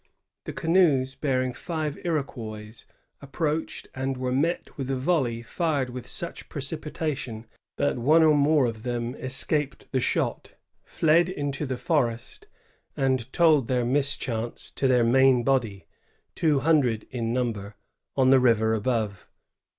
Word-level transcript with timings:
The 0.45 0.51
canoes, 0.51 1.13
bearing 1.13 1.53
five 1.53 1.95
Iroquois, 2.03 2.85
approached, 3.21 3.87
and 3.93 4.17
were 4.17 4.31
met 4.31 4.75
by 4.75 4.83
a 4.91 4.95
volley 4.95 5.43
fired 5.43 5.91
with 5.91 6.07
such 6.07 6.49
precipitation 6.49 7.45
that 7.77 7.99
one 7.99 8.23
or 8.23 8.33
more 8.33 8.65
of 8.65 8.81
them 8.81 9.13
escaped 9.13 9.85
the 9.91 9.99
shot, 9.99 10.55
fled 10.83 11.29
into 11.29 11.67
the 11.67 11.77
forest, 11.77 12.47
and 12.97 13.31
told 13.31 13.67
their 13.67 13.85
mischance 13.85 14.71
to 14.71 14.87
their 14.87 15.03
main 15.03 15.43
body, 15.43 15.85
two 16.33 16.61
hundred 16.61 17.05
in 17.11 17.31
number, 17.31 17.75
on 18.17 18.31
the 18.31 18.39
river 18.39 18.73
above. 18.73 19.29